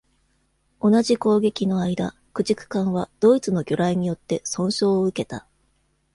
[0.81, 5.45] 同じ攻撃の間、駆逐艦はドイツの魚雷によって損傷を受けた。